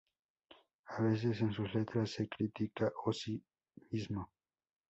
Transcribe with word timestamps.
A 0.87 1.03
veces 1.03 1.41
en 1.43 1.53
sus 1.53 1.75
letras 1.75 2.09
se 2.09 2.27
critica 2.27 2.87
a 3.05 3.13
sí 3.13 3.39
mismo. 3.91 4.31